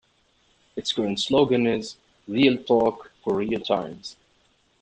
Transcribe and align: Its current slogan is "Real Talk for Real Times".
Its 0.75 0.93
current 0.93 1.19
slogan 1.19 1.67
is 1.67 1.95
"Real 2.27 2.57
Talk 2.63 3.11
for 3.23 3.35
Real 3.35 3.59
Times". 3.59 4.15